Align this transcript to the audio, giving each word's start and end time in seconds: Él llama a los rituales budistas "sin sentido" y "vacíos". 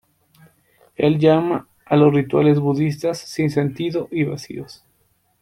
Él 0.95 1.19
llama 1.19 1.67
a 1.85 1.95
los 1.95 2.11
rituales 2.11 2.59
budistas 2.59 3.19
"sin 3.19 3.51
sentido" 3.51 4.07
y 4.09 4.23
"vacíos". 4.23 4.83